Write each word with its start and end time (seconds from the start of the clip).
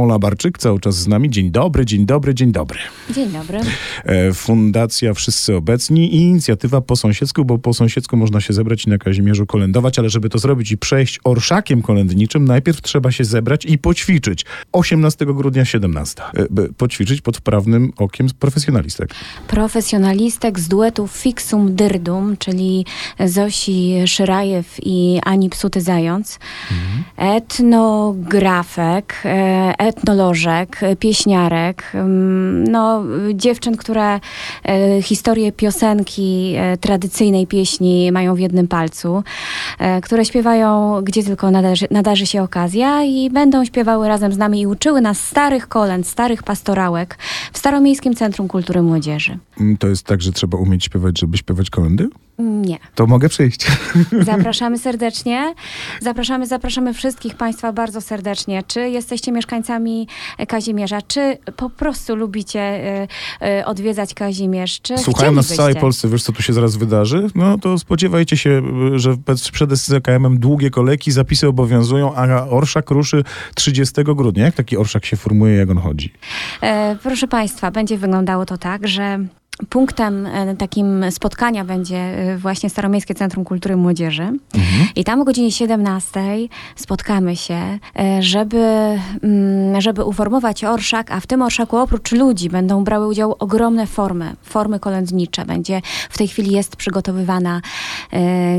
Ola 0.00 0.18
Barczyk 0.18 0.58
cały 0.58 0.80
czas 0.80 0.96
z 0.96 1.08
nami. 1.08 1.30
Dzień 1.30 1.50
dobry, 1.50 1.86
dzień 1.86 2.06
dobry, 2.06 2.34
dzień 2.34 2.52
dobry. 2.52 2.78
Dzień 3.10 3.28
dobry. 3.28 3.60
E, 4.04 4.32
Fundacja 4.32 5.14
Wszyscy 5.14 5.56
Obecni 5.56 6.14
i 6.14 6.20
inicjatywa 6.20 6.80
po 6.80 6.96
sąsiedzku, 6.96 7.44
bo 7.44 7.58
po 7.58 7.74
sąsiedzku 7.74 8.16
można 8.16 8.40
się 8.40 8.52
zebrać 8.52 8.86
i 8.86 8.90
na 8.90 8.98
Kazimierzu 8.98 9.46
kolędować, 9.46 9.98
ale 9.98 10.10
żeby 10.10 10.28
to 10.28 10.38
zrobić 10.38 10.72
i 10.72 10.78
przejść 10.78 11.20
orszakiem 11.24 11.82
kolędniczym, 11.82 12.44
najpierw 12.44 12.82
trzeba 12.82 13.12
się 13.12 13.24
zebrać 13.24 13.64
i 13.64 13.78
poćwiczyć. 13.78 14.44
18 14.72 15.26
grudnia 15.26 15.64
17. 15.64 16.22
E, 16.22 16.46
Poćwiczyć 16.76 17.20
pod 17.20 17.36
wprawnym 17.36 17.92
okiem 17.96 18.26
profesjonalistek. 18.38 19.14
Profesjonalistek 19.48 20.60
z 20.60 20.68
duetu 20.68 21.06
Fixum 21.06 21.76
Dyrdum, 21.76 22.36
czyli 22.36 22.86
Zosi 23.26 23.94
Szyrajew 24.06 24.76
i 24.82 25.20
Ani 25.24 25.50
Psuty 25.50 25.80
Zając. 25.80 26.38
Etnografek, 27.16 29.22
e, 29.24 29.89
etnolożek, 29.90 30.82
e, 30.82 30.96
pieśniarek, 30.96 31.84
mm, 31.94 32.64
no, 32.64 33.04
dziewczyn, 33.34 33.76
które 33.76 34.20
e, 34.64 35.02
historię 35.02 35.52
piosenki, 35.52 36.54
e, 36.56 36.76
tradycyjnej 36.76 37.46
pieśni 37.46 38.12
mają 38.12 38.34
w 38.34 38.38
jednym 38.38 38.68
palcu, 38.68 39.22
które 40.02 40.24
śpiewają 40.24 41.00
gdzie 41.02 41.22
tylko 41.22 41.50
nadarzy, 41.50 41.86
nadarzy 41.90 42.26
się 42.26 42.42
okazja 42.42 43.04
i 43.04 43.30
będą 43.30 43.64
śpiewały 43.64 44.08
razem 44.08 44.32
z 44.32 44.38
nami 44.38 44.60
i 44.60 44.66
uczyły 44.66 45.00
nas 45.00 45.20
starych 45.20 45.68
kolęd, 45.68 46.06
starych 46.06 46.42
pastorałek 46.42 47.18
w 47.52 47.58
Staromiejskim 47.58 48.14
Centrum 48.14 48.48
Kultury 48.48 48.82
Młodzieży. 48.82 49.38
Mm, 49.60 49.76
To 49.76 49.88
jest 49.88 50.06
tak, 50.06 50.22
że 50.22 50.32
trzeba 50.32 50.58
umieć 50.58 50.84
śpiewać, 50.84 51.20
żeby 51.20 51.36
śpiewać 51.38 51.70
kolendy? 51.70 52.08
Nie. 52.40 52.78
To 52.94 53.06
mogę 53.06 53.28
przyjść. 53.28 53.66
Zapraszamy 54.32 54.78
serdecznie. 54.78 55.54
Zapraszamy, 56.00 56.46
zapraszamy 56.46 56.94
wszystkich 56.94 57.34
Państwa 57.34 57.72
bardzo 57.72 58.00
serdecznie. 58.00 58.62
Czy 58.66 58.80
jesteście 58.80 59.32
mieszkańcami 59.32 59.79
Kazimierza, 60.48 61.02
czy 61.02 61.38
po 61.56 61.70
prostu 61.70 62.16
lubicie 62.16 62.60
e, 62.60 63.08
e, 63.42 63.66
odwiedzać 63.66 64.14
Kazimierz, 64.14 64.80
czy 64.80 64.98
Słuchają 64.98 65.32
nas 65.32 65.52
w 65.52 65.56
całej? 65.56 65.74
Polsce, 65.74 66.08
wiesz 66.08 66.22
co 66.22 66.32
tu 66.32 66.42
się 66.42 66.52
zaraz 66.52 66.76
wydarzy? 66.76 67.26
No 67.34 67.58
to 67.58 67.78
spodziewajcie 67.78 68.36
się, 68.36 68.62
że 68.94 69.14
przed- 69.16 69.50
przed 69.50 69.70
SCKM-em 69.72 70.38
długie 70.38 70.70
kolejki, 70.70 71.12
zapisy 71.12 71.48
obowiązują, 71.48 72.14
a 72.14 72.46
orszak 72.46 72.90
ruszy 72.90 73.24
30 73.54 73.94
grudnia. 74.04 74.44
Jak 74.44 74.54
taki 74.54 74.76
orszak 74.76 75.04
się 75.06 75.16
formuje, 75.16 75.54
jak 75.56 75.70
on 75.70 75.78
chodzi? 75.78 76.12
E, 76.62 76.96
Proszę 77.02 77.28
Państwa, 77.28 77.70
będzie 77.70 77.98
wyglądało 77.98 78.46
to 78.46 78.58
tak, 78.58 78.88
że 78.88 79.18
punktem 79.68 80.26
e, 80.26 80.56
takim 80.56 81.10
spotkania 81.10 81.64
będzie 81.64 81.96
e, 81.96 82.38
właśnie 82.38 82.70
Staromiejskie 82.70 83.14
Centrum 83.14 83.44
Kultury 83.44 83.76
Młodzieży. 83.76 84.32
I 84.96 85.04
tam 85.04 85.20
o 85.20 85.24
godzinie 85.24 85.52
17 85.52 86.20
spotkamy 86.76 87.36
się, 87.36 87.78
e, 87.98 88.22
żeby, 88.22 88.58
mm, 89.22 89.80
żeby 89.80 90.04
uformować 90.04 90.64
orszak, 90.64 91.10
a 91.10 91.20
w 91.20 91.26
tym 91.26 91.42
orszaku 91.42 91.76
oprócz 91.76 92.12
ludzi 92.12 92.50
będą 92.50 92.84
brały 92.84 93.08
udział 93.08 93.36
ogromne 93.38 93.86
formy, 93.86 94.36
formy 94.42 94.80
kolędnicze. 94.80 95.44
Będzie, 95.44 95.82
w 96.10 96.18
tej 96.18 96.28
chwili 96.28 96.52
jest 96.52 96.76
przygotowywana 96.76 97.60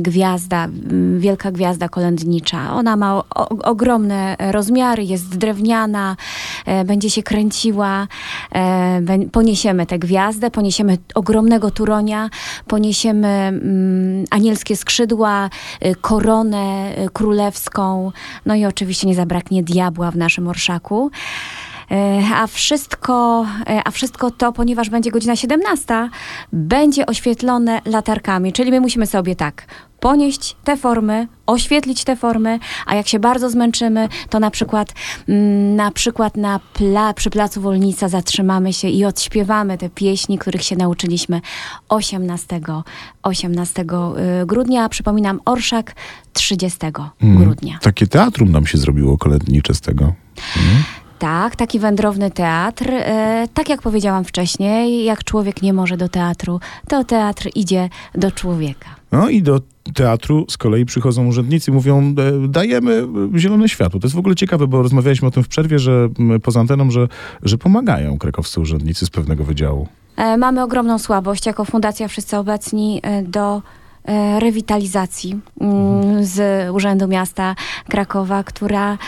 gwiazda, 0.00 0.64
m, 0.64 1.20
wielka 1.20 1.52
gwiazda 1.52 1.88
kolędnicza. 1.88 2.74
Ona 2.74 2.96
ma 2.96 3.14
o, 3.16 3.48
ogromne 3.48 4.36
rozmiary, 4.38 5.04
jest 5.04 5.38
drewniana, 5.38 6.16
będzie 6.84 7.10
się 7.10 7.22
kręciła. 7.22 8.06
Poniesiemy 9.32 9.86
tę 9.86 9.98
gwiazdę, 9.98 10.50
poniesiemy 10.50 10.89
ogromnego 11.14 11.70
turonia, 11.70 12.30
poniesiemy 12.66 13.28
mm, 13.28 14.24
anielskie 14.30 14.76
skrzydła, 14.76 15.50
y, 15.86 15.94
koronę 16.00 16.94
y, 16.98 17.10
królewską, 17.12 18.12
no 18.46 18.54
i 18.54 18.64
oczywiście 18.64 19.06
nie 19.06 19.14
zabraknie 19.14 19.62
diabła 19.62 20.10
w 20.10 20.16
naszym 20.16 20.48
orszaku. 20.48 21.10
E, 21.90 22.20
A 22.34 22.46
wszystko, 22.46 23.46
e, 23.66 23.80
a 23.84 23.90
wszystko 23.90 24.30
to, 24.30 24.52
ponieważ 24.52 24.90
będzie 24.90 25.10
godzina 25.10 25.36
17, 25.36 26.08
będzie 26.52 27.06
oświetlone 27.06 27.80
latarkami. 27.84 28.52
Czyli 28.52 28.70
my 28.70 28.80
musimy 28.80 29.06
sobie 29.06 29.36
tak 29.36 29.66
ponieść 30.00 30.56
te 30.64 30.76
formy, 30.76 31.28
oświetlić 31.46 32.04
te 32.04 32.16
formy, 32.16 32.58
a 32.86 32.94
jak 32.94 33.08
się 33.08 33.18
bardzo 33.18 33.50
zmęczymy, 33.50 34.08
to 34.30 34.40
na 34.40 34.50
przykład, 34.50 34.94
mm, 35.28 35.76
na 35.76 35.90
przykład 35.90 36.36
na 36.36 36.60
pla, 36.74 37.14
przy 37.14 37.30
Placu 37.30 37.60
Wolnica 37.60 38.08
zatrzymamy 38.08 38.72
się 38.72 38.88
i 38.88 39.04
odśpiewamy 39.04 39.78
te 39.78 39.90
pieśni, 39.90 40.38
których 40.38 40.62
się 40.62 40.76
nauczyliśmy 40.76 41.40
18, 41.88 42.60
18 43.22 43.82
y, 44.42 44.46
grudnia. 44.46 44.88
Przypominam, 44.88 45.40
Orszak 45.44 45.94
30 46.32 46.78
grudnia. 47.20 47.78
Takie 47.82 48.06
teatrum 48.06 48.52
nam 48.52 48.66
się 48.66 48.78
zrobiło 48.78 49.18
kolędnicze 49.18 49.74
z 49.74 49.80
tego. 49.80 50.12
Tak, 51.20 51.56
taki 51.56 51.78
wędrowny 51.78 52.30
teatr. 52.30 52.90
E, 52.90 53.48
tak 53.54 53.68
jak 53.68 53.82
powiedziałam 53.82 54.24
wcześniej, 54.24 55.04
jak 55.04 55.24
człowiek 55.24 55.62
nie 55.62 55.72
może 55.72 55.96
do 55.96 56.08
teatru, 56.08 56.60
to 56.88 57.04
teatr 57.04 57.48
idzie 57.54 57.88
do 58.14 58.30
człowieka. 58.30 58.88
No 59.12 59.28
i 59.28 59.42
do 59.42 59.60
teatru 59.94 60.46
z 60.48 60.56
kolei 60.56 60.84
przychodzą 60.84 61.26
urzędnicy 61.26 61.70
i 61.70 61.74
mówią, 61.74 62.14
e, 62.44 62.48
dajemy 62.48 63.06
e, 63.34 63.38
zielone 63.38 63.68
światło. 63.68 64.00
To 64.00 64.06
jest 64.06 64.16
w 64.16 64.18
ogóle 64.18 64.34
ciekawe, 64.34 64.66
bo 64.66 64.82
rozmawialiśmy 64.82 65.28
o 65.28 65.30
tym 65.30 65.42
w 65.42 65.48
przerwie, 65.48 65.78
że 65.78 66.08
poza 66.42 66.60
anteną, 66.60 66.90
że, 66.90 67.08
że 67.42 67.58
pomagają 67.58 68.18
krakowscy 68.18 68.60
urzędnicy 68.60 69.06
z 69.06 69.10
pewnego 69.10 69.44
wydziału. 69.44 69.88
Mamy 70.38 70.62
ogromną 70.62 70.98
słabość 70.98 71.46
jako 71.46 71.64
Fundacja 71.64 72.08
Wszyscy 72.08 72.36
Obecni 72.36 73.02
do 73.22 73.62
rewitalizacji 74.38 75.40
mm, 75.60 76.24
z 76.24 76.70
Urzędu 76.74 77.08
Miasta 77.08 77.54
Krakowa, 77.88 78.44
która 78.44 78.98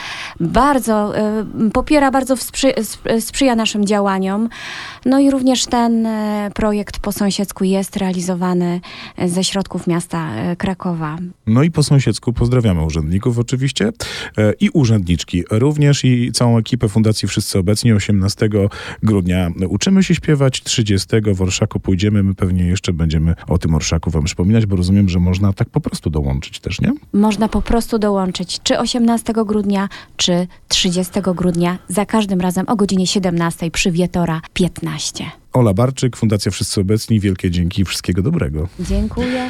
bardzo 0.41 1.17
e, 1.17 1.45
popiera, 1.73 2.11
bardzo 2.11 2.37
wsprzy, 2.37 2.73
sprzyja 3.21 3.57
naszym 3.57 3.87
działaniom. 3.87 4.49
No 5.05 5.21
i 5.21 5.31
również 5.31 5.67
ten 5.67 6.07
e, 6.07 6.51
projekt 6.55 6.99
po 6.99 7.13
sąsiedzku 7.13 7.65
jest 7.65 7.97
realizowany 7.97 8.81
e, 9.17 9.29
ze 9.29 9.45
środków 9.45 9.87
miasta 9.87 10.31
Krakowa. 10.59 11.19
No 11.47 11.63
i 11.63 11.71
po 11.71 11.83
sąsiedzku 11.83 12.33
pozdrawiamy 12.33 12.85
urzędników 12.85 13.39
oczywiście 13.39 13.93
i 14.61 14.71
urzędniczki 14.71 15.45
również 15.51 16.05
i 16.05 16.33
całą 16.33 16.59
ekipę 16.59 16.89
Fundacji 16.89 17.29
Wszyscy 17.29 17.59
Obecni 17.59 17.93
18 17.93 18.49
grudnia. 19.03 19.51
Uczymy 19.69 20.03
się 20.03 20.15
śpiewać, 20.15 20.63
30 20.63 21.09
w 21.35 21.43
Orszaku 21.43 21.81
pójdziemy, 21.81 22.23
my 22.23 22.35
pewnie 22.35 22.67
jeszcze 22.67 22.93
będziemy 22.93 23.35
o 23.49 23.59
tym 23.59 23.75
Orszaku 23.75 24.11
wam 24.11 24.25
przypominać, 24.25 24.67
bo 24.67 24.77
rozumiem, 24.77 25.09
że 25.09 25.19
można 25.19 25.53
tak 25.53 25.71
po 25.71 25.81
prostu 25.81 26.11
dołączyć 26.11 26.61
też, 26.61 26.81
nie? 26.81 26.93
Można 27.13 27.49
po 27.49 27.63
prostu 27.63 27.99
dołączyć 27.99 28.61
czy 28.63 28.79
18 28.79 29.33
grudnia, 29.47 29.89
czy 30.23 30.47
30 30.69 31.13
grudnia, 31.35 31.79
za 31.89 32.07
każdym 32.07 32.41
razem 32.41 32.69
o 32.69 32.77
godzinie 32.77 33.07
17 33.07 33.71
przy 33.71 33.91
Wietora 33.91 34.41
15. 34.53 35.25
Ola 35.53 35.75
Barczyk, 35.75 36.17
Fundacja 36.17 36.51
Wszyscy 36.53 36.81
Obecni, 36.81 37.21
wielkie 37.21 37.51
dzięki 37.51 37.83
i 37.83 37.85
wszystkiego 37.85 38.23
dobrego. 38.23 38.69
Dziękuję. 38.81 39.49